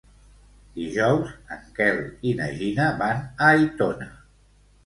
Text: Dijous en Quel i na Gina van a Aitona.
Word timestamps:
Dijous 0.77 1.29
en 1.57 1.61
Quel 1.77 2.01
i 2.31 2.33
na 2.41 2.49
Gina 2.63 2.89
van 3.03 3.23
a 3.25 3.51
Aitona. 3.59 4.13